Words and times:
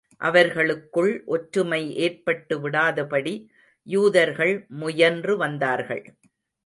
அவர்களுக்குள் 0.17 1.23
ஒற்றுமை 1.25 1.95
ஏற்பட்டு 1.95 2.55
விடாதபடி, 2.59 3.33
யூதர்கள் 3.87 4.65
முயன்று 4.67 5.37
வந்தார்கள். 5.37 6.03